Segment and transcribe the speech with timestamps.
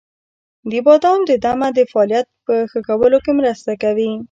[0.85, 4.11] •بادام د دمه د فعالیت په ښه کولو کې مرسته کوي.